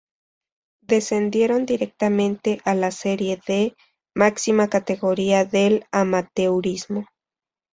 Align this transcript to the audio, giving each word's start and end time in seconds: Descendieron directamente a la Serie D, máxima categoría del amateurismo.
Descendieron 0.81 1.67
directamente 1.67 2.59
a 2.65 2.73
la 2.73 2.89
Serie 2.89 3.39
D, 3.47 3.75
máxima 4.15 4.67
categoría 4.67 5.45
del 5.45 5.85
amateurismo. 5.91 7.05